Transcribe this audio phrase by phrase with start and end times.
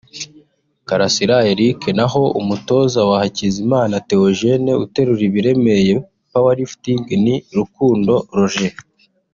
[0.87, 5.93] Karasira Eric naho umutoza wa Hakizimana Théogène uterura ibiremereye
[6.31, 8.73] (power lifting) ni Rukundo Roger